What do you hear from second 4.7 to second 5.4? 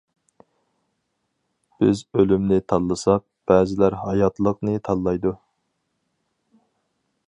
تاللايدۇ.